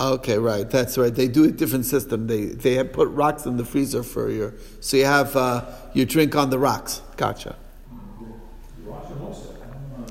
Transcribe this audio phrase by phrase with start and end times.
[0.00, 0.68] Okay, right.
[0.70, 1.12] That's right.
[1.12, 2.28] They do a different system.
[2.28, 6.36] They they put rocks in the freezer for your so you have uh, your drink
[6.36, 7.02] on the rocks.
[7.16, 7.56] Gotcha.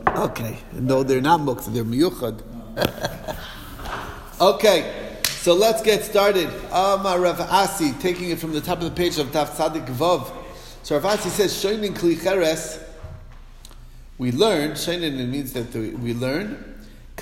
[0.08, 0.58] Okay.
[0.74, 1.74] No, they're not muktzah.
[1.74, 2.42] They're miyuchad.
[4.42, 5.20] okay.
[5.26, 6.50] So let's get started.
[6.72, 10.30] Amar Rav Asi, taking it from the top of the page of Taf Tzadik Vav.
[10.84, 12.80] So Rav Asi says, "Shoinin kli cheres."
[14.18, 14.72] We learn.
[14.72, 16.77] Shoinin means that we learn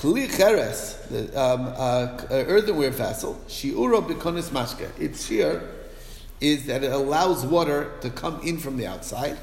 [0.05, 4.88] Kli cheres, the um, uh, earthenware vessel, shiuro bikonis mashke.
[5.00, 5.64] Its shear
[6.40, 9.36] is that it allows water to come in from the outside.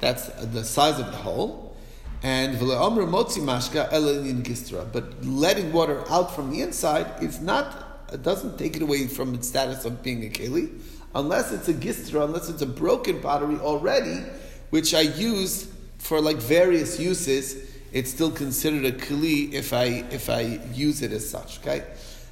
[0.00, 1.74] That's the size of the hole.
[2.22, 4.92] And v'le'omru motzi mashka elin gistra.
[4.92, 9.48] But letting water out from the inside is not, doesn't take it away from its
[9.48, 10.82] status of being a keli,
[11.14, 14.22] unless it's a gistra, unless it's a broken pottery already,
[14.68, 20.28] which I use for like various uses it's still considered a kli if I if
[20.28, 21.60] I use it as such.
[21.60, 21.84] Okay.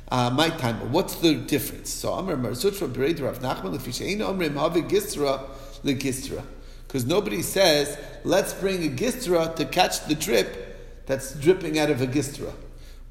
[0.08, 0.92] Uh, my time.
[0.92, 1.88] What's the difference?
[1.88, 5.48] So Amr Marzutra Bered Rav Nachman Lefisha Amrim Havi Gistra
[5.84, 6.42] Legistra.
[6.86, 12.02] Because nobody says, let's bring a gistra to catch the drip that's dripping out of
[12.02, 12.52] a gistra.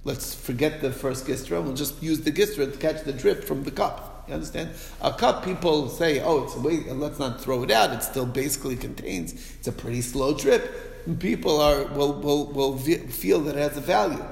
[0.04, 3.64] Let's forget the first gistra, we'll just use the gistra to catch the drip from
[3.64, 4.26] the cup.
[4.28, 4.70] You understand?
[5.02, 7.92] A cup, people say, oh, it's a way, let's not throw it out.
[7.92, 13.42] It still basically contains, it's a pretty slow drip people are will, will, will feel
[13.42, 14.24] that it has a value.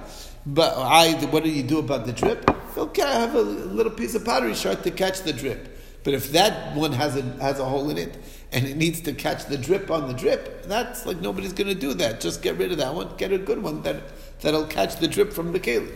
[0.45, 2.49] But I, what do you do about the drip?
[2.77, 5.77] Okay, I have a little piece of pottery shard to catch the drip.
[6.03, 8.17] But if that one has a has a hole in it
[8.51, 11.75] and it needs to catch the drip on the drip, that's like nobody's going to
[11.75, 12.21] do that.
[12.21, 13.15] Just get rid of that one.
[13.17, 14.01] Get a good one that
[14.41, 15.91] that'll catch the drip from the keli.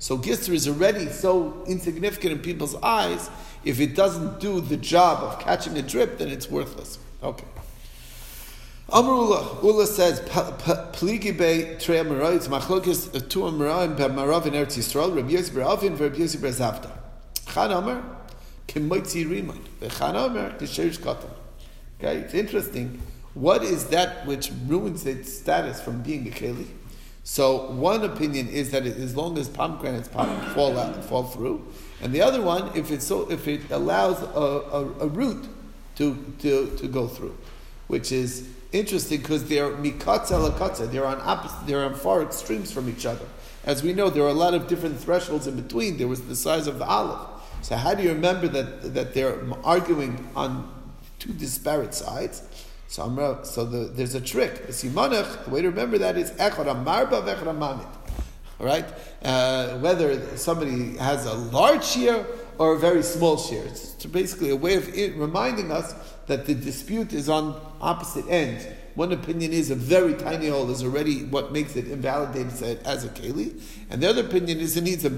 [0.00, 3.30] So gisr is already so insignificant in people's eyes.
[3.64, 6.98] If it doesn't do the job of catching a drip, then it's worthless.
[7.22, 7.46] Okay.
[8.90, 14.76] Amrullah, Ula says, Pligi be tre amaroids, machlokis uh, tu amaroim be marav in Eretz
[14.76, 16.90] Yisrael, Rabbi Yosef Beravin, Rabbi Yosef Berazavta.
[17.50, 18.04] Chan Omer,
[18.68, 19.58] kemoitzi rimon,
[19.90, 21.30] Chan Omer, kesherish katan.
[21.98, 23.00] Okay, it's interesting.
[23.32, 26.66] What is that which ruins its status from being a keli?
[27.24, 31.66] So one opinion is that it, as long as pomegranates fall out, fall through,
[32.02, 35.48] and the other one, if it's so, if it allows a, a, a root
[35.96, 37.34] to, to, to go through,
[37.86, 40.90] which is interesting because they're mikatza lakatza.
[40.90, 41.66] They're on opposite.
[41.66, 43.24] They're on far extremes from each other.
[43.64, 45.96] As we know, there are a lot of different thresholds in between.
[45.96, 47.26] There was the size of the olive.
[47.62, 50.70] So how do you remember that that they're arguing on
[51.18, 52.42] two disparate sides?
[52.88, 54.66] So, so the, there's a trick.
[54.66, 57.88] The the way to remember that is echad amarba vechad amamit.
[58.60, 58.84] All right,
[59.24, 62.24] uh, whether somebody has a large shear
[62.58, 63.64] or a very small shear.
[63.64, 64.86] It's basically a way of
[65.18, 65.94] reminding us
[66.26, 68.66] that the dispute is on opposite ends.
[68.94, 73.08] One opinion is a very tiny hole is already what makes it invalidated as a
[73.08, 75.12] keli, and the other opinion is it needs a,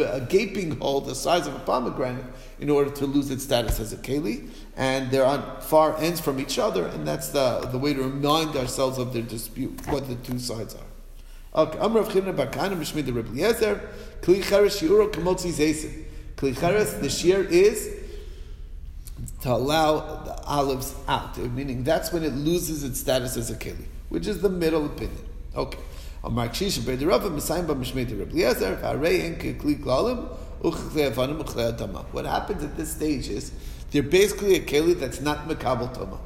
[0.00, 2.26] a, gaping hole the size of a pomegranate
[2.60, 6.38] in order to lose its status as a keli, and they're on far ends from
[6.38, 10.16] each other, and that's the, the way to remind ourselves of their dispute, what the
[10.16, 11.62] two sides are.
[11.62, 13.30] Okay, Amrav Mishmid Rebbe
[14.20, 15.10] Kli Shiuro
[17.00, 17.93] the shear is
[19.44, 23.84] to allow the olives out, meaning that's when it loses its status as a keli,
[24.08, 25.22] which is the middle opinion.
[25.54, 25.78] Okay.
[26.22, 26.56] What
[32.24, 33.52] happens at this stage is
[33.90, 36.18] they're basically a keli that's not mekabel toma,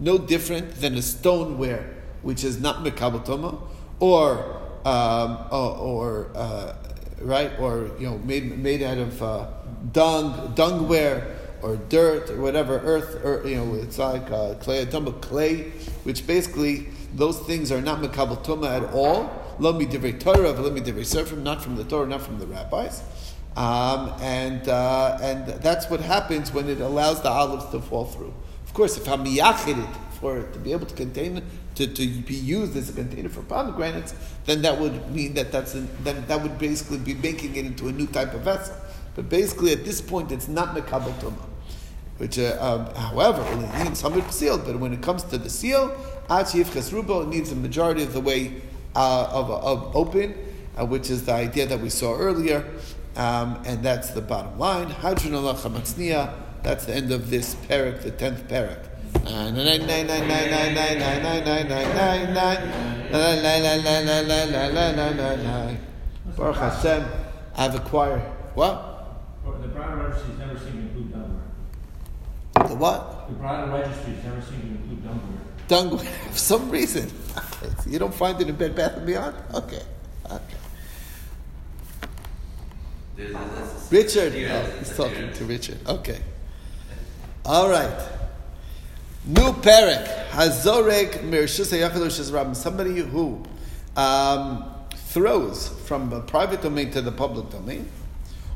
[0.00, 3.58] no different than a stoneware which is not mekabel toma,
[4.00, 6.74] or um, or, uh,
[7.20, 9.46] right, or you know, made made out of uh,
[9.92, 15.12] dung dungware or dirt or whatever, earth, or you know, it's like uh, clay, tumble
[15.14, 15.70] clay,
[16.04, 19.30] which basically those things are not mekabel tuma at all.
[19.58, 22.46] Let me divrei Torah, let me divrei Sefrim, not from the Torah, not from the
[22.46, 23.02] rabbis.
[23.56, 28.34] Um, and uh, and that's what happens when it allows the olives to fall through.
[28.64, 31.42] Of course, if I'm it for it to be able to contain
[31.74, 34.14] to, to be used as a container for pomegranates,
[34.46, 37.88] then that would mean that that's an, then that would basically be making it into
[37.88, 38.74] a new type of vessel.
[39.14, 41.51] But basically, at this point, it's not mekabel tumah.
[42.18, 44.64] Which, uh, um, however, it needs some sealed.
[44.64, 45.90] But when it comes to the seal,
[46.28, 48.62] achif chesrubo, needs a majority of the way
[48.94, 50.34] uh, of, of open,
[50.78, 52.64] uh, which is the idea that we saw earlier,
[53.16, 54.88] um, and that's the bottom line.
[54.88, 55.54] Hadron Allah
[56.62, 58.88] That's the end of this parak, the tenth parak.
[66.36, 67.04] Baruch Hashem,
[67.56, 68.22] I have acquired
[68.54, 68.88] what?
[69.44, 70.91] The Brown Registries never include
[72.54, 73.28] the what?
[73.28, 76.00] The bridal registries never seem to include dungware.
[76.00, 77.10] Dungware, for some reason.
[77.86, 79.36] you don't find it in Bed Bath and Beyond?
[79.54, 79.82] Okay.
[80.30, 80.40] Okay.
[83.16, 84.32] There's, there's, Richard.
[84.32, 85.78] Here, Oh, he's talking to Richard.
[85.86, 86.20] Okay.
[87.44, 88.08] All right.
[89.24, 92.56] New perek hazorek mirshus hayachalosh rabim.
[92.56, 93.42] Somebody who
[93.96, 94.64] um,
[94.94, 97.88] throws from a private domain to the public domain,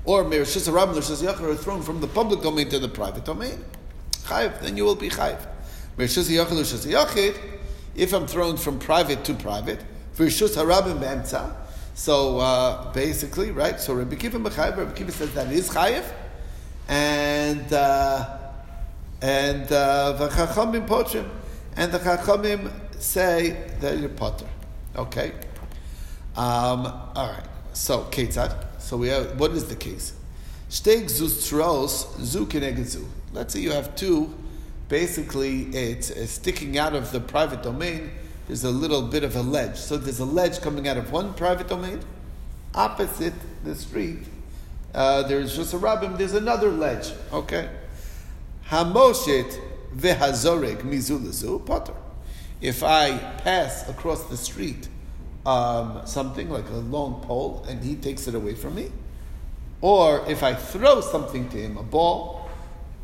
[0.04, 3.64] or mirshus rabim l'shus yachal, or thrown from the public domain to the private domain.
[4.26, 5.38] Chayiv, then you will be yachid.
[7.94, 9.82] If I'm thrown from private to private.
[11.94, 13.80] So uh, basically, right?
[13.80, 16.04] So Rabbi Kiva Mechayiv, Rabbi Kiva says that is chayiv,
[16.88, 18.38] and uh,
[19.22, 21.26] and uh, the chachamim potrim,
[21.76, 24.46] and the chachamim say that you're potter.
[24.94, 25.32] Okay.
[26.36, 27.48] Um, all right.
[27.72, 28.54] So ketzad.
[28.78, 30.12] So we have what is the case?
[30.68, 33.02] Shteg zustros zu keneged.
[33.36, 34.32] Let's say you have two.
[34.88, 38.10] Basically, it's, sticking out of the private domain.
[38.46, 39.76] There's a little bit of a ledge.
[39.76, 42.00] So there's a ledge coming out of one private domain.
[42.74, 44.20] Opposite the street,
[44.94, 46.16] uh, there's just a rabbim.
[46.16, 47.12] There's another ledge.
[47.30, 47.68] Okay.
[48.68, 49.60] Hamoshet
[49.94, 51.94] vehazoreg mizulazu potter.
[52.62, 54.88] If I pass across the street
[55.44, 58.90] um, something like a long pole and he takes it away from me,
[59.82, 62.45] or if I throw something to him, a ball,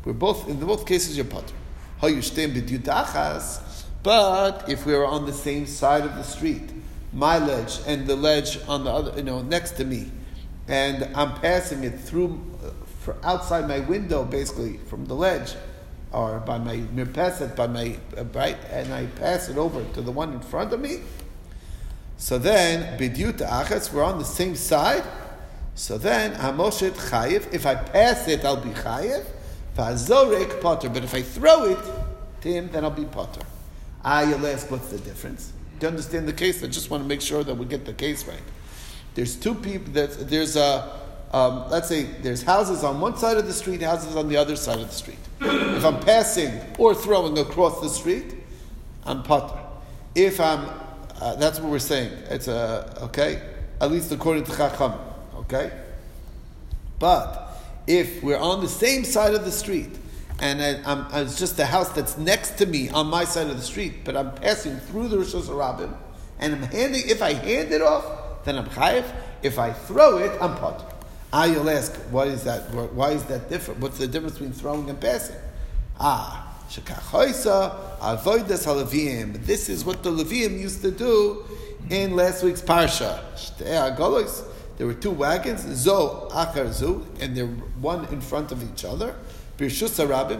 [0.05, 1.53] we're both in both cases you're potter.
[2.01, 3.85] Hayushtem b'dyudachas.
[4.03, 6.69] But if we are on the same side of the street,
[7.13, 10.11] my ledge and the ledge on the other, you know, next to me,
[10.67, 12.41] and I'm passing it through
[13.07, 15.53] uh, outside my window, basically from the ledge,
[16.11, 20.11] or by my mirpeset, by my uh, right, and I pass it over to the
[20.11, 21.01] one in front of me.
[22.17, 25.03] So then, bidyut achas, we're on the same side.
[25.75, 27.53] So then, hamoshet chayiv.
[27.53, 29.25] If I pass it, I'll be chayiv.
[29.75, 30.89] Vazorek potter.
[30.89, 31.79] But if I throw it
[32.41, 33.41] to him, then I'll be potter.
[34.03, 35.53] Ah, you'll ask, what's the difference?
[35.79, 36.63] Do you understand the case?
[36.63, 38.41] I just want to make sure that we get the case right.
[39.15, 39.93] There's two people.
[39.93, 41.01] That there's a.
[41.31, 44.55] Um, let's say there's houses on one side of the street, houses on the other
[44.55, 45.17] side of the street.
[45.41, 48.35] If I'm passing or throwing across the street,
[49.03, 49.59] I'm potter.
[50.13, 50.69] If I'm,
[51.19, 52.11] uh, that's what we're saying.
[52.29, 53.41] It's a okay,
[53.81, 54.93] at least according to Chacham.
[55.35, 55.71] Okay,
[56.99, 57.42] but
[57.87, 59.89] if we're on the same side of the street
[60.39, 63.55] and I, I'm, it's just the house that's next to me on my side of
[63.57, 65.95] the street, but I'm passing through the Rosh Hashanah
[66.39, 67.03] and I'm handing.
[67.07, 69.05] If I hand it off, then I'm chayiv.
[69.41, 70.85] If I throw it, I'm potter.
[71.31, 72.69] Ah, you'll ask, why is that?
[72.73, 73.79] Why is that different?
[73.79, 75.35] What's the difference between throwing and passing?
[75.99, 79.45] Ah, shekachoisa avodas halavim.
[79.45, 81.45] This is what the Levium used to do
[81.89, 83.21] in last week's parsha.
[84.77, 89.15] There were two wagons, zo achar zu, and they're one in front of each other.
[89.57, 89.99] Birshus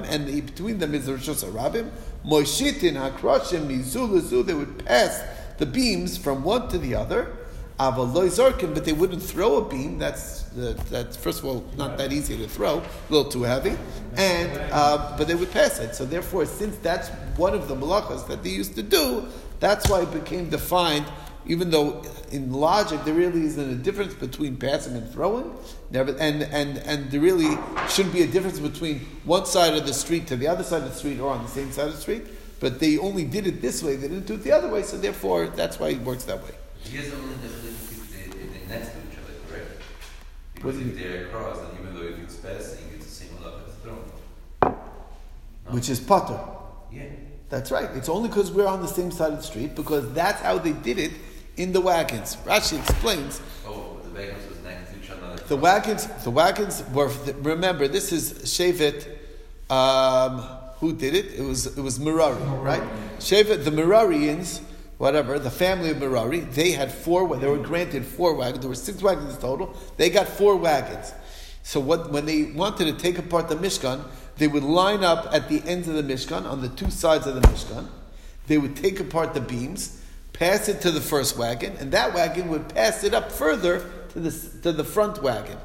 [0.10, 1.92] and between them is Rishus harabim.
[2.26, 4.46] Moshitin hakroshim mizu lezu.
[4.46, 5.24] They would pass
[5.60, 7.38] the beams from one to the other.
[7.80, 9.98] Avaloi zorkin, but they wouldn't throw a beam.
[9.98, 13.76] That's uh, that's first of all not that easy to throw, a little too heavy,
[14.16, 15.96] and uh, but they would pass it.
[15.96, 19.26] So therefore, since that's one of the malachas that they used to do,
[19.60, 21.06] that's why it became defined.
[21.46, 25.54] Even though in logic there really isn't a difference between passing and throwing,
[25.92, 27.58] never, and and and there really
[27.90, 30.90] shouldn't be a difference between one side of the street to the other side of
[30.90, 32.24] the street or on the same side of the street.
[32.60, 34.84] But they only did it this way; they didn't do it the other way.
[34.84, 36.52] So therefore, that's why it works that way.
[36.86, 39.82] The only difference if they, they're next to each other, correct?
[40.56, 44.76] Because if they're across, even though if it's passing, it's the same level as thrown.
[45.72, 46.40] which is potter.
[46.92, 47.04] Yeah.
[47.50, 47.90] That's right.
[47.96, 50.72] It's only because we're on the same side of the street because that's how they
[50.72, 51.12] did it
[51.58, 52.36] in the wagons.
[52.46, 55.36] Rashi explains Oh, the wagons was next to each other.
[55.48, 56.08] the wagons.
[56.24, 57.10] The wagons were.
[57.42, 59.08] Remember, this is Shevet.
[59.70, 60.40] Um,
[60.80, 61.34] who did it?
[61.40, 62.84] It was it was Merari, right?
[63.20, 64.60] Shevet, the Merarians,
[64.98, 66.42] whatever, the family of Merari.
[66.42, 67.38] They had four.
[67.38, 68.60] They were granted four wagons.
[68.60, 69.76] There were six wagons total.
[69.98, 71.14] They got four wagons.
[71.66, 74.04] So what, when they wanted to take apart the Mishkan,
[74.36, 77.36] they would line up at the ends of the Mishkan, on the two sides of
[77.36, 77.88] the Mishkan.
[78.48, 80.02] They would take apart the beams,
[80.34, 84.20] pass it to the first wagon, and that wagon would pass it up further to
[84.20, 85.58] the, to the front wagon.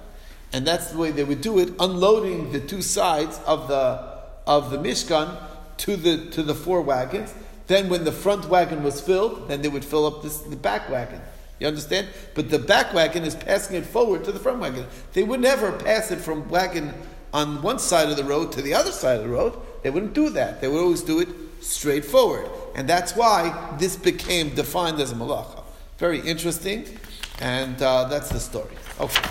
[0.52, 4.00] And that's the way they would do it, unloading the two sides of the,
[4.46, 5.36] of the Mishkan
[5.78, 7.34] to the, to the four wagons.
[7.66, 10.88] Then when the front wagon was filled, then they would fill up this, the back
[10.88, 11.20] wagon.
[11.58, 12.08] You understand?
[12.34, 14.86] But the back wagon is passing it forward to the front wagon.
[15.12, 16.94] They would never pass it from wagon
[17.32, 19.58] on one side of the road to the other side of the road.
[19.82, 20.60] They wouldn't do that.
[20.60, 21.28] They would always do it
[21.60, 22.48] straight forward.
[22.74, 25.62] And that's why this became defined as a malacha.
[25.98, 26.86] Very interesting.
[27.40, 28.74] And uh, that's the story.
[29.00, 29.28] Okay.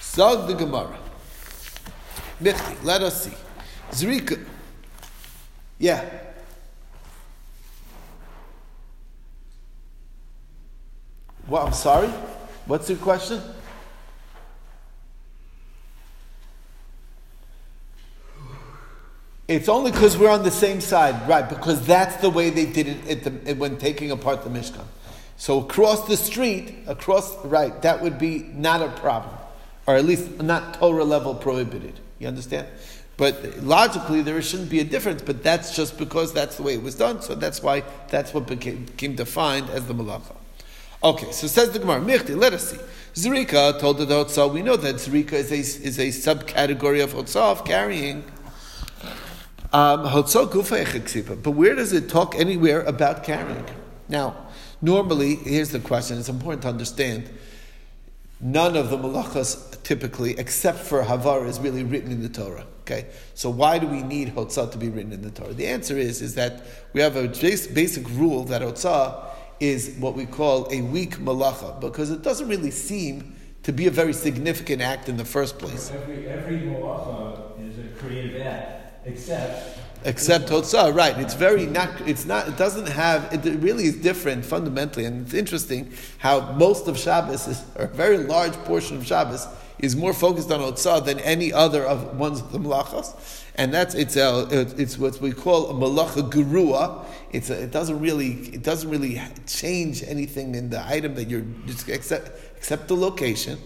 [0.00, 0.96] Zog the Gemara.
[2.42, 3.36] Michti, let us see.
[3.90, 4.44] Zrika.
[5.78, 6.08] Yeah.
[11.48, 12.08] Well, I'm sorry.
[12.66, 13.40] What's your question?
[19.50, 21.48] It's only because we're on the same side, right?
[21.48, 24.84] Because that's the way they did it the, when taking apart the Mishkan.
[25.36, 29.34] So across the street, across right, that would be not a problem,
[29.88, 31.98] or at least not Torah level prohibited.
[32.20, 32.68] You understand?
[33.16, 35.20] But logically, there shouldn't be a difference.
[35.20, 37.20] But that's just because that's the way it was done.
[37.20, 40.36] So that's why that's what became, became defined as the malacha.
[41.02, 42.78] Okay, so says the Gemara, Michti, let us see.
[43.14, 47.50] Zrika told the Hotzah, we know that Zrika is a, is a subcategory of Hotzah,
[47.50, 48.22] of carrying.
[49.72, 53.64] Um, but where does it talk anywhere about carrying?
[54.08, 54.48] Now,
[54.82, 57.30] normally, here's the question, it's important to understand.
[58.40, 62.66] None of the malachas typically, except for Havar, is really written in the Torah.
[62.80, 65.52] Okay, so why do we need Hotzah to be written in the Torah?
[65.52, 69.26] The answer is, is that we have a basic rule that Hotzah
[69.60, 73.90] is what we call a weak malacha, because it doesn't really seem to be a
[73.90, 75.92] very significant act in the first place.
[75.92, 78.79] Every, every malacha is a creative act,
[79.12, 81.18] except except Hotzah, right?
[81.18, 81.88] It's very not.
[82.08, 82.48] It's not.
[82.48, 83.32] It doesn't have.
[83.32, 87.88] It really is different fundamentally, and it's interesting how most of Shabbos is, or a
[87.88, 89.46] very large portion of Shabbos
[89.78, 93.94] is more focused on Hotzah than any other of ones of the malachas and that's
[93.94, 97.04] it's a, it's what we call a malacha gurua.
[97.30, 101.44] It's a, it doesn't really it doesn't really change anything in the item that you're
[101.66, 103.58] just except except the location.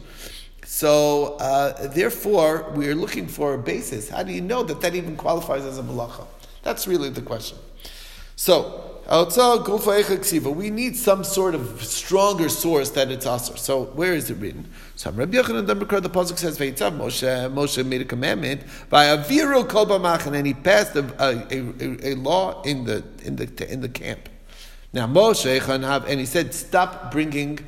[0.64, 4.08] So uh, therefore, we are looking for a basis.
[4.08, 6.26] How do you know that that even qualifies as a malacha?
[6.62, 7.58] That's really the question.
[8.36, 13.58] So we need some sort of stronger source that it's asr.
[13.58, 14.70] So where is it written?
[14.96, 15.74] So Rabbi Yochanan the
[16.08, 20.54] pasuk says, "Veitzav Moshe Moshe made a commandment by a viru kol b'machan, and he
[20.54, 24.30] passed a, a, a, a, law in the in the in the camp.
[24.94, 27.58] Now Moshe and he said, "Stop bringing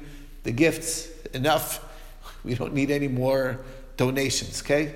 [0.42, 1.10] the gifts.
[1.34, 1.85] Enough.
[2.46, 3.60] We don't need any more
[3.96, 4.94] donations." Okay.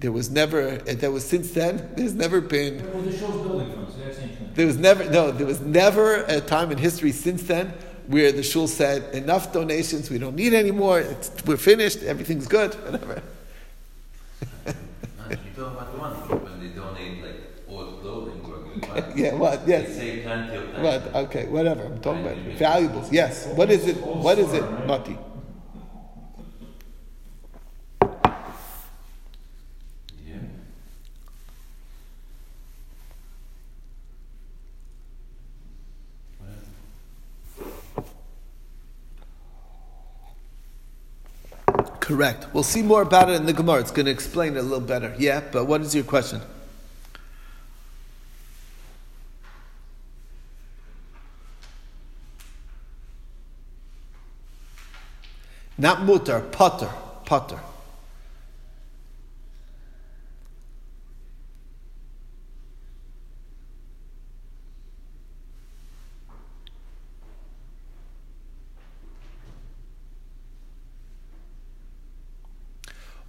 [0.00, 2.82] There was never, there was since then, there's never been.
[2.90, 4.18] Well, the show's building funds, so that's
[4.54, 7.74] there was never, no, there was never a time in history since then
[8.10, 12.48] where the shul said, enough donations, we don't need any more, it's, we're finished, everything's
[12.48, 13.22] good, whatever.
[14.66, 14.72] you
[15.54, 17.36] talk about the one when they donate like
[17.68, 19.66] old clothing or yeah, what?
[19.66, 19.88] Yes.
[19.88, 20.82] They save plenty of time.
[20.82, 21.14] What?
[21.14, 21.84] Okay, whatever.
[21.84, 23.12] I'm talking about valuables.
[23.12, 23.46] Yes.
[23.46, 23.96] What is it?
[23.98, 25.16] What is it, Mati?
[42.10, 42.48] Correct.
[42.52, 43.78] We'll see more about it in the Gemara.
[43.78, 45.14] It's going to explain it a little better.
[45.16, 46.40] Yeah, but what is your question?
[55.78, 56.90] Not mutar, potter,
[57.24, 57.60] potter.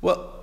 [0.01, 0.33] Well,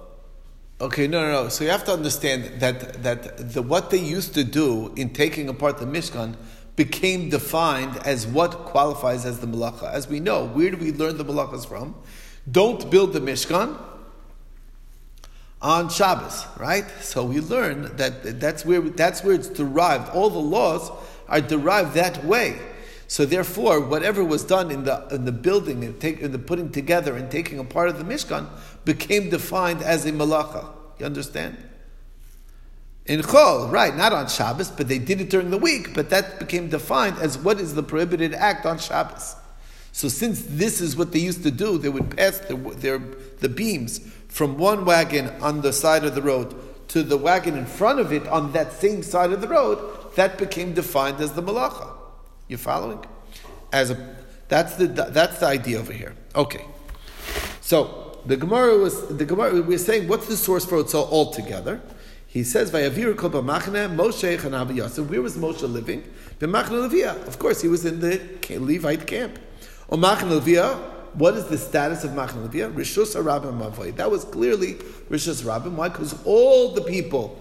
[0.98, 1.48] okay, no, no, no.
[1.48, 5.48] So you have to understand that that the, what they used to do in taking
[5.48, 6.34] apart the Mishkan
[6.74, 9.92] became defined as what qualifies as the malacha.
[9.92, 11.94] As we know, where do we learn the malachas from?
[12.50, 13.78] Don't build the Mishkan
[15.62, 16.88] on Shabbos, right?
[17.00, 20.10] So we learn that that's where that's where it's derived.
[20.10, 20.90] All the laws
[21.28, 22.58] are derived that way.
[23.06, 26.72] So therefore, whatever was done in the in the building and take, in the putting
[26.72, 28.48] together and taking apart of the Mishkan
[28.84, 30.74] became defined as a malacha.
[30.98, 31.56] You understand?
[33.06, 36.38] In Chol, right, not on Shabbos, but they did it during the week, but that
[36.38, 39.34] became defined as what is the prohibited act on Shabbos.
[39.92, 42.98] So since this is what they used to do, they would pass their, their,
[43.40, 46.54] the beams from one wagon on the side of the road
[46.88, 50.38] to the wagon in front of it on that same side of the road, that
[50.38, 51.88] became defined as the malacha.
[52.48, 53.04] You following?
[53.72, 54.16] As a
[54.48, 56.14] that's the that's the idea over here.
[56.34, 56.64] Okay.
[57.60, 61.80] So the Gemara was the Gemara we're saying what's the source for so altogether?
[62.26, 65.08] He says Vayavir kol b'machne Moshe chanav Yosef.
[65.08, 66.04] Where was Moshe living?
[66.38, 67.26] B'machne.
[67.26, 68.20] Of course, he was in the
[68.50, 69.38] Levite camp.
[69.90, 70.94] O machne.
[71.14, 72.72] What is the status of machne Levia?
[72.72, 73.96] Rishus Arabim Mavoy.
[73.96, 74.74] That was clearly
[75.10, 75.72] Rishus Rabim.
[75.72, 75.88] Why?
[75.88, 77.38] Because all the people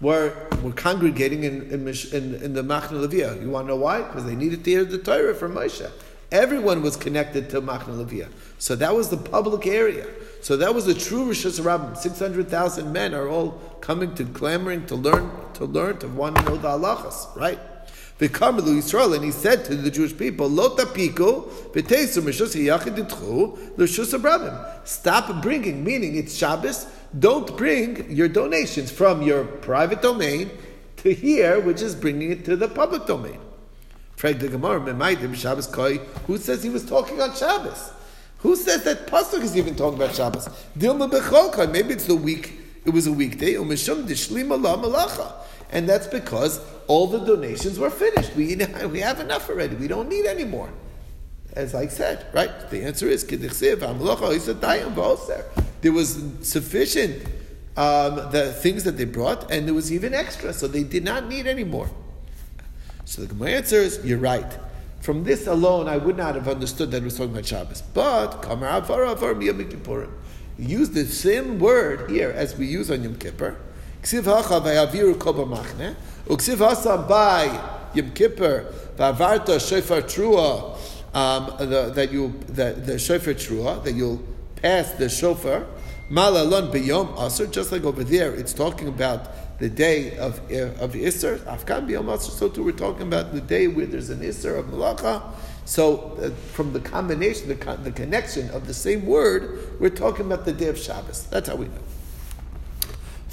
[0.00, 3.40] were, were congregating in, in, in, in the Machna Levia.
[3.40, 4.02] You want to know why?
[4.02, 5.90] Because they needed to hear the Torah from Moshe.
[6.32, 8.28] Everyone was connected to Machna Levia.
[8.64, 10.06] So that was the public area.
[10.40, 11.98] So that was a true Rishus Rabbim.
[11.98, 13.50] 600,000 men are all
[13.82, 17.58] coming to clamoring to learn, to learn, to want to know the halachas, right?
[18.18, 20.48] V'karmelu Yisrael, and he said to the Jewish people,
[24.86, 26.86] Stop bringing, meaning it's Shabbos,
[27.18, 30.50] don't bring your donations from your private domain
[30.96, 33.40] to here, which is bringing it to the public domain.
[34.16, 36.00] The.
[36.26, 37.90] Who says he was talking on Shabbos?
[38.44, 40.48] Who says that pasuk is even talking about Shabbos?
[40.78, 41.72] Dilma Becholkai.
[41.72, 42.52] Maybe it's the week.
[42.84, 43.54] It was a weekday.
[43.54, 44.06] Umeshum
[44.62, 45.32] La Malacha,
[45.70, 48.36] and that's because all the donations were finished.
[48.36, 48.54] We
[48.92, 49.76] we have enough already.
[49.76, 50.68] We don't need any more.
[51.54, 52.68] As I said, right?
[52.68, 55.42] The answer is Kedichsev Amalacha Isadayim V'Oser.
[55.80, 57.22] There was sufficient
[57.78, 61.28] um, the things that they brought, and there was even extra, so they did not
[61.28, 61.88] need any more.
[63.06, 64.52] So the Gemara answers, you're right.
[65.04, 67.82] From this alone, I would not have understood that it was talking about Shabbos.
[67.82, 70.10] But, Kamar Avar Avar Yom Kippurim.
[70.58, 73.54] Use the same word here as we use on Yom Kippur.
[74.00, 74.72] By
[77.94, 80.78] Yom Kippur v'avarta shofar trua
[81.14, 84.22] um, the, that you the, the shofar trua that you'll
[84.56, 85.66] pass the shofar
[86.10, 91.38] malalon b'yom aser just like over there it's talking about the day of of Isser
[91.40, 95.22] afkan b'yom so too we're talking about the day where there's an Isser of malacha
[95.64, 100.26] so uh, from the combination the, con- the connection of the same word we're talking
[100.26, 101.82] about the day of Shabbos that's how we know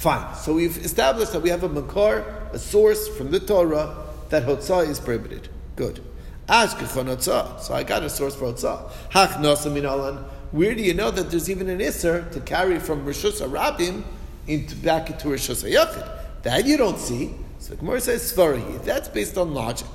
[0.02, 0.34] Fine.
[0.34, 4.88] So we've established that we have a makar, a source from the Torah that hotzah
[4.88, 5.48] is prohibited.
[5.76, 6.00] Good.
[6.48, 7.60] Ask hotzah.
[7.60, 8.90] So I got a source for hotzah.
[9.12, 10.16] Hach alan.
[10.50, 14.02] Where do you know that there's even an isser to carry from Rishus Rabim
[14.46, 16.42] into back into Rishus Hayachid?
[16.42, 17.34] That you don't see.
[17.58, 18.82] So the Gemara says Svarahi.
[18.84, 19.88] That's based on logic.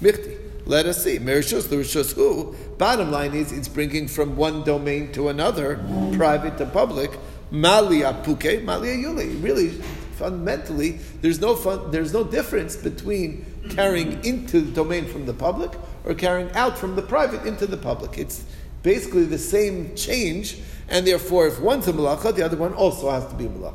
[0.00, 0.38] Michti.
[0.64, 1.18] Let us see.
[1.18, 2.54] Merishus, the Rishus who?
[2.78, 5.76] Bottom line is it's bringing from one domain to another,
[6.16, 7.10] private to public.
[7.50, 9.26] Malia puke, malia yule.
[9.40, 9.70] Really,
[10.16, 15.72] fundamentally, there's no fun, there's no difference between carrying into the domain from the public
[16.04, 18.16] or carrying out from the private into the public.
[18.16, 18.44] It's
[18.82, 23.26] basically the same change, and therefore, if one's a malacha, the other one also has
[23.26, 23.74] to be a malacha.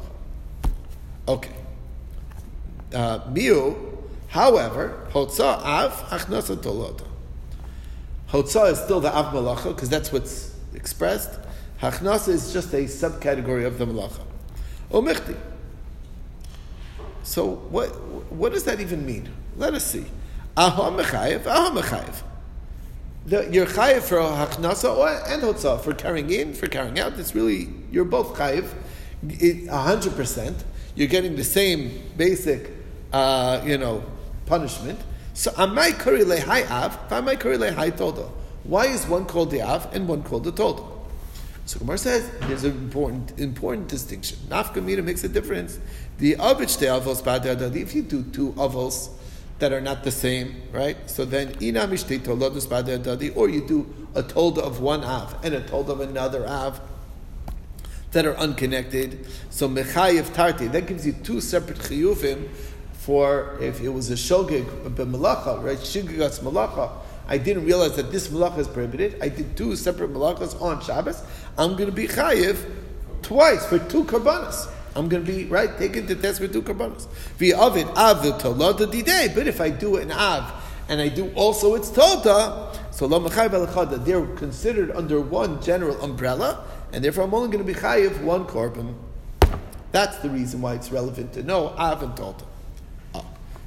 [1.28, 1.52] Okay.
[2.93, 3.20] Uh,
[4.30, 7.06] however, hotza av achnasa tolota.
[8.30, 11.39] Hotza is still the av malacha because that's what's expressed.
[11.82, 14.22] Hachnasa is just a subcategory of the malacha.
[14.91, 15.36] Omichti.
[17.24, 17.88] So what
[18.32, 19.30] what does that even mean?
[19.58, 20.06] Let us see.
[20.56, 22.24] Aha mechayev, aha mechayev.
[23.28, 27.20] The, you're chayiv for hachnasa or and hotza for carrying in, for carrying out.
[27.20, 28.70] It's really you're both chayiv,
[29.70, 30.63] hundred percent.
[30.96, 32.72] You're getting the same basic,
[33.12, 34.02] uh, you know,
[34.46, 34.98] punishment.
[35.34, 38.32] So amai kuri lehai av, amai kuri lehai todo.
[38.63, 40.94] Why is one called the av and one called the todo?
[41.66, 44.38] So Gemara says there's an important important distinction.
[44.48, 45.80] Nafkamina makes a difference.
[46.18, 47.82] The avich de avos b'adadadi.
[47.82, 49.10] If you do two avos
[49.60, 50.98] that are not the same, right?
[51.10, 55.56] So then ina mishtei toladus b'adadadi, or you do a tolda of one av and
[55.56, 56.80] a tolda of another av
[58.12, 59.28] that are unconnected.
[59.50, 62.50] So mechayev tarti that gives you two separate chiyuvim
[62.93, 65.78] for if it was a shogeg b'malacha, right?
[65.78, 66.91] Shigagas malacha.
[67.28, 69.22] I didn't realize that this malacha is prohibited.
[69.22, 71.22] I did two separate malachas on Shabbos.
[71.58, 72.58] I'm going to be chayiv
[73.22, 74.72] twice for two karbanas.
[74.98, 77.06] I'm going to be right taken to test for two karbanas.
[77.38, 79.34] V'avid av tolada didei.
[79.34, 80.52] But if I do an av
[80.90, 86.66] and I do also its toda, so lo mechayiv they're considered under one general umbrella,
[86.92, 88.96] and therefore I'm only going to be chayiv one korban.
[89.92, 92.44] That's the reason why it's relevant to know av and toda.
[93.14, 93.24] Ah.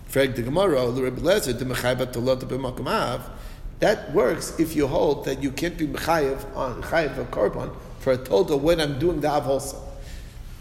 [0.06, 3.30] Frag the Gemara, the Rebbe Lezer, the mechayiv tolada b'makom av.
[3.78, 8.14] That works if you hold that you can't be mechayiv on chayiv a korban for
[8.14, 9.89] a total when I'm doing the av also.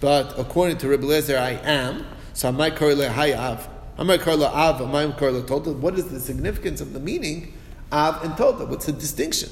[0.01, 2.05] But according to Rebbe Lezer, I am.
[2.33, 3.67] So I might call it hayav.
[3.97, 4.81] I might call it av.
[4.81, 5.73] I might call it total.
[5.73, 7.53] What is the significance of the meaning
[7.91, 8.67] av and total?
[8.67, 9.49] What's the distinction?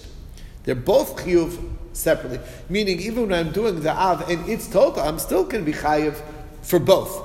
[0.63, 1.59] They're both chiyuv
[1.93, 2.39] separately.
[2.69, 5.77] Meaning, even when I'm doing the av and it's total, I'm still going to be
[5.77, 6.21] chayiv
[6.61, 7.21] for both.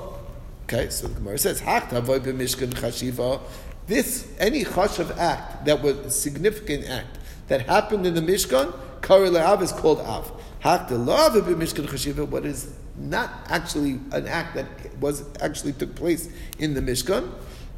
[0.63, 3.39] Okay, so the Gemara says, b'mishkan chashiva."
[3.87, 9.37] This any chashav act that was a significant act that happened in the Mishkan, kari
[9.37, 10.31] av is called av.
[10.63, 14.67] What is not actually an act that
[14.99, 16.29] was actually took place
[16.59, 17.31] in the Mishkan.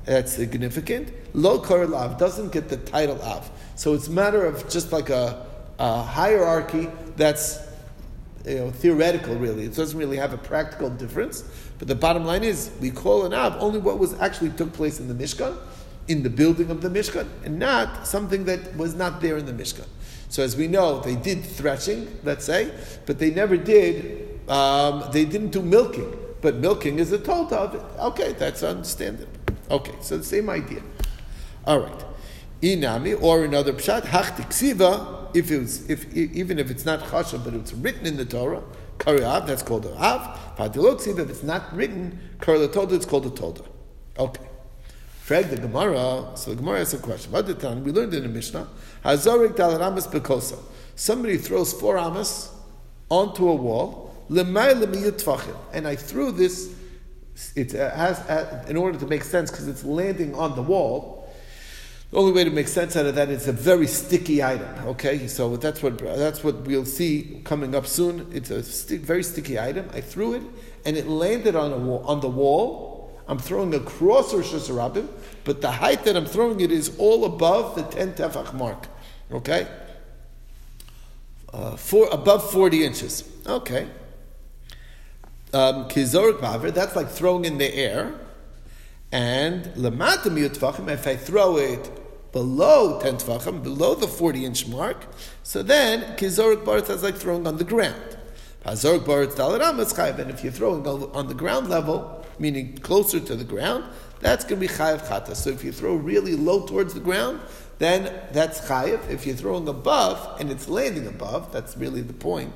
[0.05, 1.11] That's significant.
[1.33, 3.49] Lo kari av doesn't get the title of.
[3.75, 5.45] So it's a matter of just like a,
[5.79, 7.59] a hierarchy that's
[8.45, 9.65] you know, theoretical, really.
[9.65, 11.43] It doesn't really have a practical difference.
[11.79, 14.99] But the bottom line is, we call an av only what was actually took place
[14.99, 15.57] in the Mishkan,
[16.07, 19.53] in the building of the Mishkan, and not something that was not there in the
[19.53, 19.87] Mishkan.
[20.29, 22.71] So as we know, they did threshing, let's say,
[23.05, 26.17] but they never did, um, they didn't do milking.
[26.41, 27.81] But milking is a told of it.
[27.99, 29.31] Okay, that's understandable.
[29.71, 30.81] Okay, so the same idea.
[31.65, 32.05] All right.
[32.61, 37.53] Inami, or another pshat, hachtiksiva, if it was, if even if it's not chashav, but
[37.53, 38.63] it's written in the Torah,
[38.99, 40.55] Kari Av, that's called a Av.
[40.57, 43.63] Vadiloksiv, if it's not written, Kari Toda, it's called a Toda.
[44.17, 44.45] Okay.
[45.19, 47.31] Frag the Gemara, so the Gemara has a question.
[47.31, 48.67] What did we learned in the Mishnah,
[49.03, 50.59] Hazorik Dalaramas Bekosa.
[50.95, 52.51] Somebody throws four amas
[53.09, 56.73] onto a wall, and I threw this,
[57.55, 61.29] it has, uh, in order to make sense, because it's landing on the wall,
[62.11, 64.69] the only way to make sense out of that is a very sticky item.
[64.85, 68.27] Okay, so that's what that's what we'll see coming up soon.
[68.31, 69.89] It's a stick, very sticky item.
[69.91, 70.43] I threw it,
[70.85, 73.19] and it landed on a wall, on the wall.
[73.27, 75.07] I'm throwing across Rosh Hashanah,
[75.43, 78.87] but the height that I'm throwing it is all above the ten tefach mark.
[79.31, 79.67] Okay,
[81.51, 83.23] uh, four above forty inches.
[83.47, 83.87] Okay,
[85.55, 88.13] kizorik um, that's like throwing in the air.
[89.11, 95.05] And lamata miyut if I throw it below 10 tvachim, below the 40 inch mark,
[95.43, 98.17] so then kizorik barit is like throwing on the ground.
[98.65, 103.19] Hazorik barit dalaram is chayiv, and if you're throwing on the ground level, meaning closer
[103.19, 103.85] to the ground,
[104.19, 105.35] that's going to be chayiv chata.
[105.35, 107.39] So if you throw really low towards the ground,
[107.77, 109.09] then that's chayiv.
[109.09, 112.53] If you're throwing above and it's landing above, that's really the point.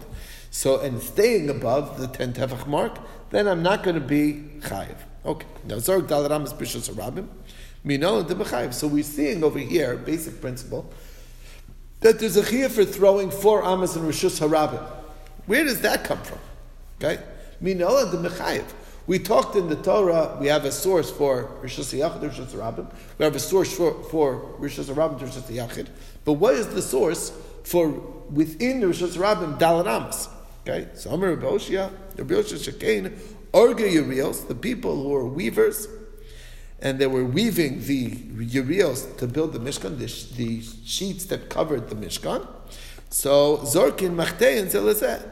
[0.52, 2.98] So and staying above the 10 tefach mark,
[3.30, 4.96] then I'm not going to be chayiv.
[5.26, 5.48] Okay.
[5.66, 7.28] Now Zorg Dalaram is Bishos Rabim.
[8.74, 10.92] So we're seeing over here, basic principle,
[12.02, 14.86] that there's a chiyah for throwing four amas in Rishus Harabim.
[15.46, 16.40] Where does that come from?
[16.98, 17.24] Okay?
[17.62, 18.66] Mino the Bechayiv.
[19.08, 22.92] We talked in the Torah, we have a source for Rishus Yachid, Rishus Rabim.
[23.18, 25.88] We have a source for, for Rishus Rabim, Rishus Yachid.
[26.26, 27.32] But what is the source
[27.64, 30.30] for within the Rishus Rabim, Dalat Amas?
[30.62, 30.90] Okay?
[30.94, 33.18] So Amar Rabbi Oshia, Rabbi Oshia Shekain,
[33.54, 35.88] Orga Urios, the people who were weavers,
[36.82, 41.90] and they were weaving the Urios to build the Mishkan, the, the, sheets that covered
[41.90, 42.48] the Mishkan.
[43.10, 45.28] So Zorkin Machtei and Zelazeh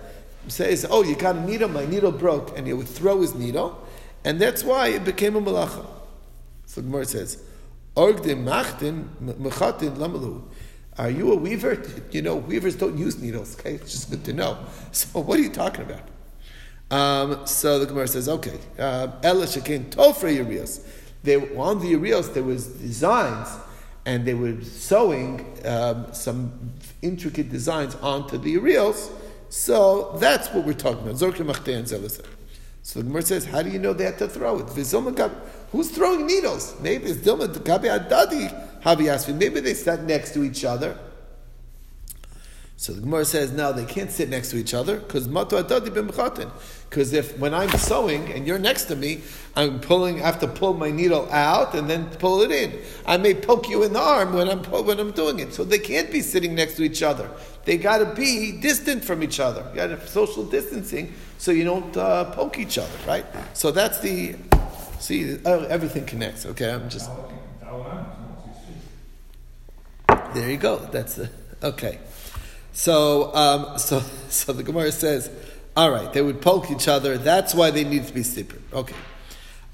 [0.47, 3.87] says, Oh, you got a needle, my needle broke, and he would throw his needle,
[4.25, 5.85] and that's why it became a malacha.
[6.65, 7.43] So Gemara says,
[7.95, 10.43] Orgdim Machtin, Mechatin Lamalu.
[10.97, 11.83] Are you a weaver?
[12.11, 13.75] You know, weavers don't use needles, okay?
[13.75, 14.57] It's just good to know.
[14.91, 16.01] So what are you talking about?
[16.89, 20.85] Um, so the Gemara says, okay, uh, Ella Shekin Tofre Urios.
[21.23, 23.49] They on the Urias, there was designs,
[24.05, 29.11] and they were sewing um, some intricate designs onto the Urias.
[29.49, 31.21] So that's what we're talking about.
[31.21, 32.36] And
[32.87, 34.69] So the Gemara says, how do you know they had to throw it?
[35.73, 36.73] Who's throwing needles?
[36.79, 40.97] Maybe it's Dilma Gabi Adadi Maybe they sat next to each other
[42.79, 45.89] so the Gemara says now they can't sit next to each other because matu adadi
[45.89, 46.51] b'mechatin.
[46.87, 49.21] Because if when I'm sewing and you're next to me,
[49.55, 50.21] I'm pulling.
[50.21, 52.79] I have to pull my needle out and then pull it in.
[53.07, 55.55] I may poke you in the arm when I'm when I'm doing it.
[55.55, 57.27] So they can't be sitting next to each other.
[57.65, 59.65] They got to be distant from each other.
[59.71, 63.25] You got to social distancing so you don't uh, poke each other, right?
[63.53, 64.35] So that's the
[64.99, 66.45] see uh, everything connects.
[66.45, 67.09] Okay, I'm just
[70.35, 70.51] there.
[70.51, 70.77] You go.
[70.91, 71.29] That's the
[71.63, 71.97] okay.
[72.77, 75.31] So, um, so, so the Gemara says,
[75.75, 77.17] all right, they would poke each other.
[77.17, 78.61] That's why they need to be separate.
[78.71, 78.93] Okay.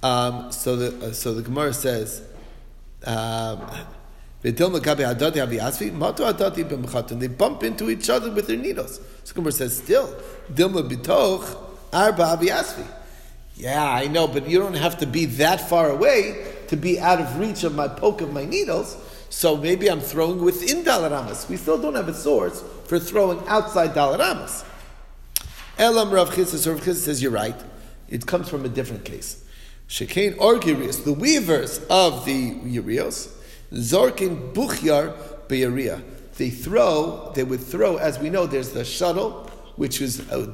[0.02, 2.22] Um, so the uh, so the Gemara says,
[3.06, 3.70] um,
[4.42, 4.76] they bump
[7.64, 9.02] into each other with their needles.
[9.26, 10.08] So Gemara says, still,
[10.52, 11.58] dilma bitoch
[11.92, 12.40] arba.
[13.56, 17.20] Yeah, I know, but you don't have to be that far away to be out
[17.20, 18.96] of reach of my poke of my needles.
[19.30, 21.50] So maybe I'm throwing within Dalaramas.
[21.50, 24.64] We still don't have a source for throwing outside Dalaramas.
[25.80, 27.56] Elam Rav Chizis, Rav Chizis says, you're right.
[28.08, 29.44] It comes from a different case.
[29.90, 33.36] Shekain or the weavers of the Urios,
[33.72, 35.12] Zorkin Buchyar
[35.48, 36.04] Be'aria.
[36.38, 40.46] They throw, they would throw, as we know, there's the shuttle, which was uh,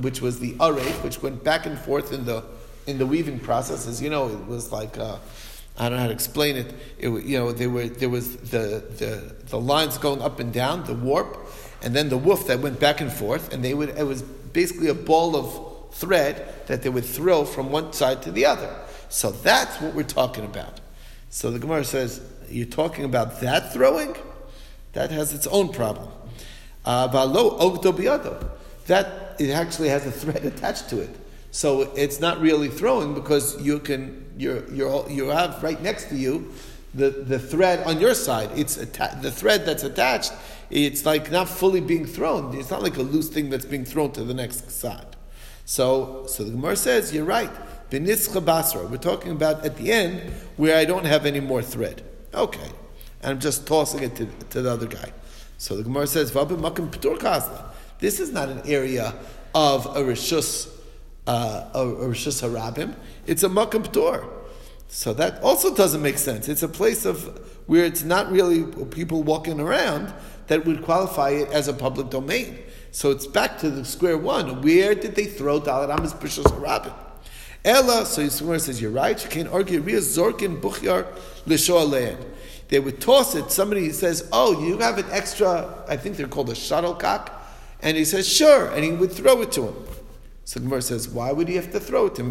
[0.00, 2.42] which was the array, which went back and forth in the
[2.86, 3.86] in the weaving process.
[3.86, 5.18] As you know, it was like uh,
[5.78, 6.74] I don't know how to explain it.
[6.98, 10.84] it you know, there were there was the, the the lines going up and down,
[10.84, 11.36] the warp,
[11.82, 14.88] and then the woof that went back and forth, and they would it was basically
[14.88, 18.74] a ball of thread that they would throw from one side to the other.
[19.08, 20.80] So that's what we're talking about.
[21.30, 24.14] So the Gemara says, you're talking about that throwing?
[24.92, 26.08] That has its own problem.
[26.84, 27.06] Uh,
[28.86, 31.10] that it actually has a thread attached to it.
[31.50, 36.16] So it's not really throwing because you can you're, you're, you have right next to
[36.16, 36.52] you
[36.94, 38.50] the, the thread on your side.
[38.54, 40.32] It's atta- the thread that's attached.
[40.70, 42.56] It's like not fully being thrown.
[42.56, 45.16] It's not like a loose thing that's being thrown to the next side.
[45.64, 47.50] So, so the Gemara says you're right.
[47.90, 48.86] Benitzcha basra.
[48.86, 52.02] We're talking about at the end where I don't have any more thread.
[52.34, 52.70] Okay,
[53.22, 55.12] and I'm just tossing it to, to the other guy.
[55.58, 56.32] So the Gemara says,
[57.98, 59.14] This is not an area
[59.54, 60.68] of a rishus,
[61.26, 62.94] uh, a, rishus harabim.
[63.26, 64.28] It's a makam ptor.
[64.88, 66.48] So that also doesn't make sense.
[66.48, 70.12] It's a place of where it's not really people walking around
[70.48, 72.58] that would qualify it as a public domain.
[72.90, 74.62] So it's back to the square one.
[74.62, 76.94] Where did they throw Dalit Amas B'Shus Harabim?
[77.64, 81.06] Ella, so Yisrael says, you're right, you can't argue, Ria Zorkin Buchyar
[81.46, 82.16] L'Shoalein.
[82.68, 83.50] They would toss it.
[83.50, 87.32] Somebody says, oh, you have an extra, I think they're called a shuttlecock.
[87.82, 88.68] And he says, sure.
[88.68, 89.74] And he would throw it to him.
[90.44, 92.30] So Gemara says, why would he have to throw it to him?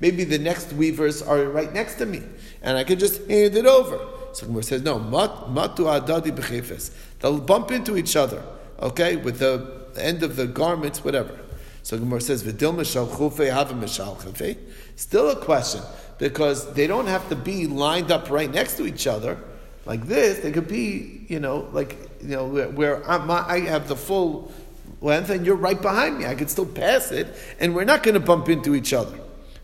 [0.00, 2.22] Maybe the next weavers are right next to me,
[2.62, 4.00] and I can just hand it over.
[4.36, 6.90] So Gemara says, no, matu adadi b'chefes.
[7.20, 8.42] They'll bump into each other,
[8.80, 11.38] okay, with the end of the garments, whatever.
[11.82, 14.58] So Gemara says, "V'dil mishal chufe have mishal chufe."
[14.96, 15.80] Still a question
[16.18, 19.38] because they don't have to be lined up right next to each other
[19.86, 20.40] like this.
[20.40, 24.52] They could be, you know, like you know, where, where I have the full
[25.00, 26.26] length and you're right behind me.
[26.26, 29.18] I could still pass it, and we're not going to bump into each other.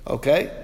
[0.06, 0.61] Okay.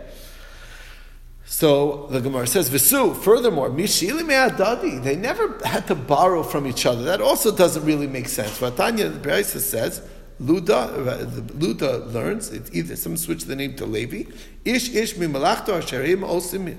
[1.50, 5.02] So the Gemara says, "Visu." Furthermore, mishili me'adadi.
[5.02, 7.02] They never had to borrow from each other.
[7.04, 8.58] That also doesn't really make sense.
[8.58, 10.02] Vatanya the Brisa says
[10.42, 11.26] Luda,
[11.58, 14.30] Luda learns, it's either some switch the name to Levi.
[14.66, 16.76] Ish ish mi malachto asherim osim.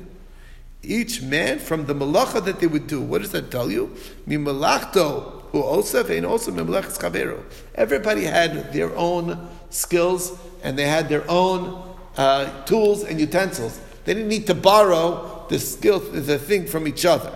[0.83, 3.01] Each man from the malacha that they would do.
[3.01, 3.95] What does that tell you?
[4.27, 7.43] Mi malachto who osef and also mi malachas kaveru.
[7.73, 11.83] Everybody had their own skills and they had their own
[12.17, 13.79] uh, tools and utensils.
[14.09, 17.31] They didn't need to borrow the skill, the thing from each other.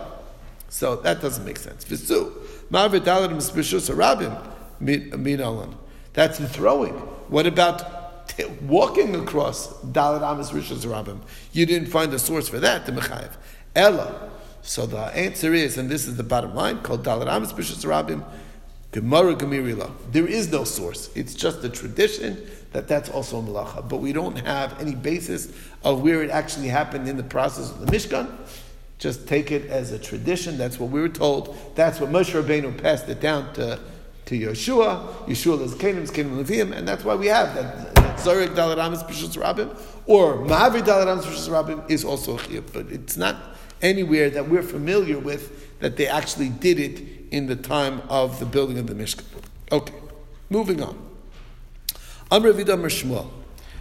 [0.70, 1.84] So that doesn't make sense.
[1.84, 2.08] That's
[6.38, 6.94] the throwing.
[7.28, 11.20] What about t- walking across Dalit Amas Rishos Rabbim?
[11.52, 13.30] You didn't find a source for that, the Mechayev.
[13.76, 14.32] Ella.
[14.62, 18.24] So the answer is, and this is the bottom line, called Dalit Amas Rishos Rabbim,
[18.94, 19.90] Gemara Gemirila.
[20.12, 21.10] There is no source.
[21.16, 23.88] It's just a tradition that that's also a malacha.
[23.88, 25.52] But we don't have any basis
[25.82, 28.30] of where it actually happened in the process of the Mishkan.
[29.00, 30.56] Just take it as a tradition.
[30.56, 31.56] That's what we were told.
[31.74, 33.80] That's what Moshe Rabbeinu passed it down to
[34.26, 35.26] to Yeshua.
[35.26, 39.36] Yeshua is Canaan, Canaan Levium, and that's why we have that, that Zarek Dalaramis Pishus
[39.36, 39.76] Rabim,
[40.06, 43.36] or Mahavi Dalaramis Pishus Rabim is also a but it's not
[43.82, 48.46] anywhere that we're familiar with that they actually did it in the time of the
[48.46, 49.24] building of the Mishkan.
[49.72, 49.94] Okay,
[50.50, 50.98] moving on.
[52.30, 53.28] Amr Vida Shmuel.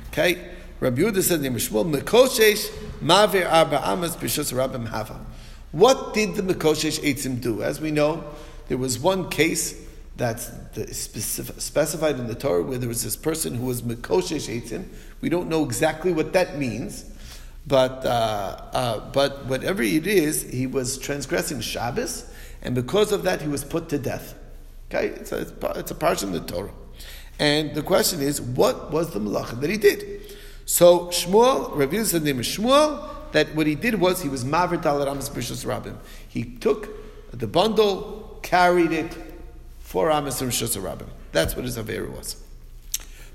[0.10, 2.70] Okay, Rabbi Yehuda said name Shmuel Mekoshesh
[3.02, 5.26] Maver Arba Amas Pishus Rabim Hava.
[5.72, 7.64] What did the Mekoshesh Eitzim do?
[7.64, 8.24] As we know,
[8.68, 9.80] there was one case
[10.18, 10.52] that's
[10.92, 14.86] specified in the Torah where there was this person who was Mekoshesh Eitzim.
[15.22, 17.06] We don't know exactly what that means,
[17.66, 18.10] but, uh,
[18.74, 22.30] uh, but whatever it is, he was transgressing Shabbos,
[22.62, 24.36] and because of that, he was put to death.
[24.90, 26.72] Okay, it's a, it's a part of the Torah.
[27.40, 30.22] And the question is, what was the malacha that he did?
[30.66, 34.82] So Shmuel, Rav said name is Shmuel, that what he did was he was Maver
[34.82, 35.98] Talar Amos Bishos Rabbim.
[36.28, 36.90] He took
[37.32, 39.18] the bundle, carried it,
[39.80, 41.08] four amas from Shusarabim.
[41.32, 42.42] That's what his Avera was.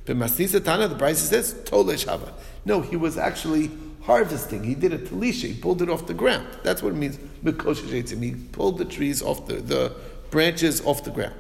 [0.07, 2.33] But Masnisa Tana, the Bryce says, Tolesh Hava.
[2.65, 3.71] No, he was actually
[4.09, 4.65] harvesting.
[4.65, 5.49] He did a talisha.
[5.49, 6.49] He pulled it off the ground.
[6.65, 7.19] That's what it means.
[7.45, 9.93] He pulled the trees off the, the
[10.31, 11.35] branches off the ground.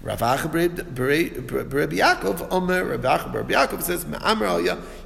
[0.00, 0.46] Rav Rabbi
[1.96, 4.06] Yaakov, Omer, Rabbi Yaakov says,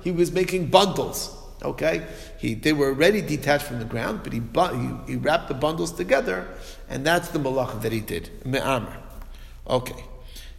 [0.04, 1.34] he was making bundles.
[1.62, 2.06] Okay,
[2.38, 5.90] he they were already detached from the ground, but he he, he wrapped the bundles
[5.90, 6.46] together,
[6.90, 8.28] and that's the malach that he did.
[8.44, 8.94] Me'amr.
[9.66, 10.04] Okay.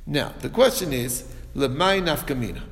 [0.08, 1.24] Now, the question is,
[1.56, 2.64] Lemay nafkamina.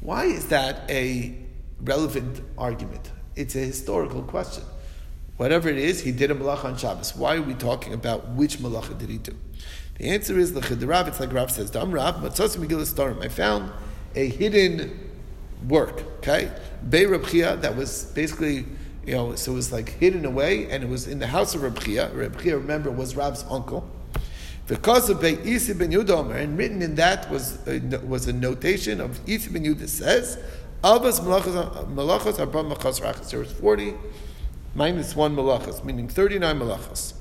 [0.00, 1.47] Why is that a
[1.82, 3.10] relevant argument?
[3.36, 4.64] It's a historical question.
[5.36, 7.14] Whatever it is, he did a malach on Shabbos.
[7.14, 9.36] Why are we talking about which malacha did he do?
[9.98, 11.08] The answer is Rav.
[11.08, 13.70] It's like Rav says, Dam Rav, Matzosim Megillah I found
[14.14, 15.10] a hidden
[15.66, 16.02] work.
[16.18, 16.50] Okay,
[16.82, 18.64] Bei Rabbi Chiya that was basically
[19.04, 21.62] you know so it was like hidden away, and it was in the house of
[21.62, 22.12] Rabbi Chiya.
[22.12, 23.88] Rabchia, remember, was Rav's uncle.
[24.66, 29.00] Because of Beit Isi ben Yudomer, and written in that was a, was a notation
[29.00, 30.38] of Isi ben Yudah says,
[30.82, 33.30] Abbas malachas arba machas rachas.
[33.30, 33.94] There was 40
[34.74, 37.14] minus one malachas, meaning 39 malachas.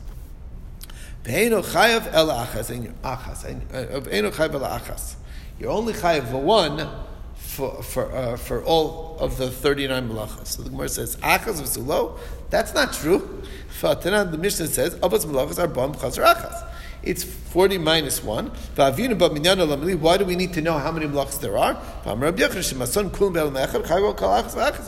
[1.23, 3.99] Ve'eno chayav el achas, and achas, uh,
[4.31, 5.15] chayav el achas.
[5.59, 6.87] You're only chayav for one
[7.33, 10.47] for, for, uh, for all of the 39 malachas.
[10.47, 12.19] So the Gemara says, achas v'sulo,
[12.51, 13.43] that's not true.
[13.81, 16.73] The Mishnah says, Abbas malachas arba machas rachas.
[17.07, 18.51] It's 40 minus 1.
[18.75, 21.81] Why do we need to know how many malachs there are?
[22.05, 22.35] If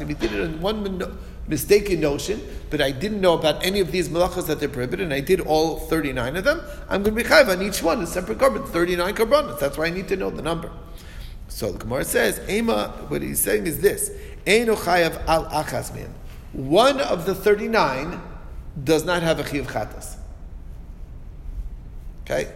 [0.08, 4.10] he did it in one mistaken notion, but I didn't know about any of these
[4.10, 7.28] malachas that they're prohibited, and I did all 39 of them, I'm going to be
[7.28, 9.60] chayiv on each one, a separate korban, 39 karbanas.
[9.60, 10.70] That's why I need to know the number.
[11.48, 14.12] So the Gemara says, Ema, what he's saying is this,
[14.46, 14.78] Eino
[15.28, 15.50] al.
[16.54, 18.22] One of the 39
[18.84, 20.19] does not have a chiv chatas.
[22.30, 22.52] Okay?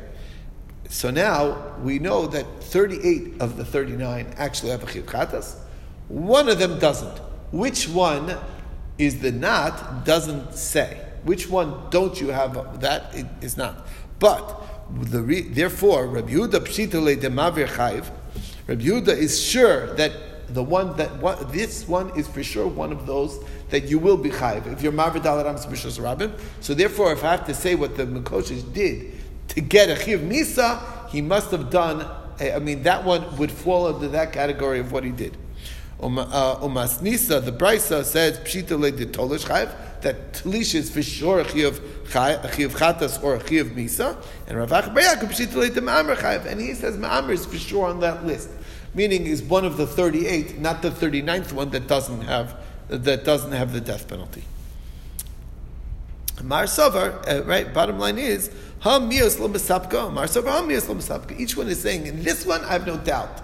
[0.90, 5.56] So now we know that 38 of the 39 actually have a chiv chatas.
[6.08, 7.18] One of them doesn't.
[7.52, 8.38] Which one
[8.98, 11.04] is the not doesn't say.
[11.24, 13.88] Which one don't you have that it is not.
[14.20, 14.62] But
[15.02, 18.12] the re, therefore Rabbi Yehuda pshitale demavir chayv.
[18.68, 20.12] Rabbi Yehuda is sure that
[20.54, 24.30] the one that this one is for sure one of those that you will be
[24.30, 26.34] chayv if you're mavir dalaram rabbin.
[26.60, 30.22] So therefore, if I have to say what the Mekoshesh did to get a chiv
[30.22, 32.10] misa, he must have done.
[32.40, 35.38] I mean, that one would fall under that category of what he did.
[36.00, 41.46] Umas Nisa, the Brisa says Pshita le Tolish Chayv, that Tlish is for sure a
[41.46, 41.80] Chiyuv
[42.10, 46.60] Chatas or a Chiyuv Misa, and Rav Acha bar Yaakov Pshita le Ma'amr Chayv, and
[46.60, 48.50] he says Ma'amr is for sure on that list,
[48.94, 52.58] meaning is one of the 38, not the 39th one that doesn't have
[52.90, 54.44] that doesn't have the death penalty.
[56.44, 58.52] Mar Sovar, uh, right, bottom line is,
[61.40, 63.42] Each one is saying, in this one I have no doubt.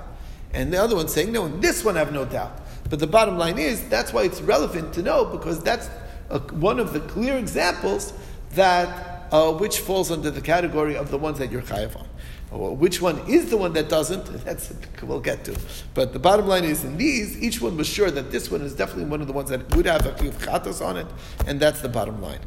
[0.52, 2.60] And the other one saying, no, in this one I have no doubt.
[2.90, 5.90] But the bottom line is, that's why it's relevant to know, because that's
[6.30, 8.12] a, one of the clear examples
[8.56, 12.08] that uh, which falls under the category of the ones that you're chayav on.
[12.52, 14.26] Well, which one is the one that doesn't?
[14.44, 14.74] That's
[15.04, 15.56] we'll get to.
[15.94, 18.74] But the bottom line is, in these, each one was sure that this one is
[18.74, 21.06] definitely one of the ones that would have a few chatas on it,
[21.46, 22.40] and that's the bottom line.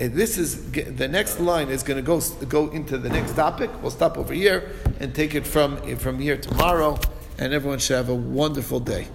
[0.00, 3.70] And this is the next line is going to go go into the next topic.
[3.82, 6.98] We'll stop over here and take it from from here tomorrow
[7.38, 9.08] and everyone should have a wonderful day.